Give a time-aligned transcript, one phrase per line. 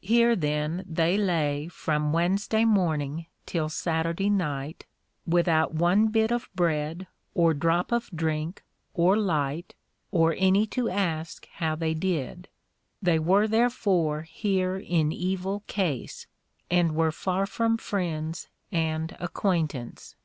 [0.00, 4.86] Here then they lay from Wednesday morning till Saturday night,
[5.24, 9.76] without one bit of bread, or drop of drink, or light,
[10.10, 12.48] or any to ask how they did;
[13.00, 16.26] they were therefore here in evil case,
[16.68, 20.16] and were far from friends and acquaintance.